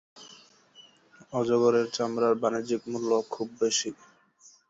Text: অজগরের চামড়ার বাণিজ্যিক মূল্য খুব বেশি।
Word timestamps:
অজগরের 1.33 1.87
চামড়ার 1.95 2.35
বাণিজ্যিক 2.41 2.81
মূল্য 2.91 3.11
খুব 3.33 3.47
বেশি। 3.61 3.89